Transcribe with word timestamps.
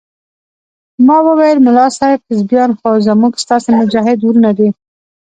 ما 1.07 1.17
وويل 1.27 1.57
ملا 1.65 1.85
صاحب 1.97 2.19
حزبيان 2.29 2.69
خو 2.79 2.89
زموږ 3.07 3.33
ستاسې 3.43 3.69
مجاهد 3.79 4.19
ورونه 4.23 4.51
دي. 4.57 4.69